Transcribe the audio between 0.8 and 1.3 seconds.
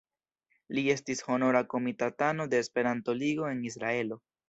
estis